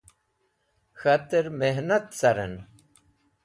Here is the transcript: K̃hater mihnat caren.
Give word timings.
K̃hater 0.99 1.45
mihnat 1.59 2.05
caren. 2.19 2.53